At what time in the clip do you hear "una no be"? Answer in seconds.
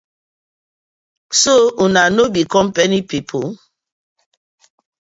1.85-2.41